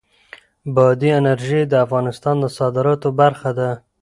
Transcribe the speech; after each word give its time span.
بادي 0.75 1.09
انرژي 1.19 1.61
د 1.67 1.73
افغانستان 1.85 2.35
د 2.39 2.45
صادراتو 2.57 3.09
برخه 3.21 3.49
ده. 3.59 3.71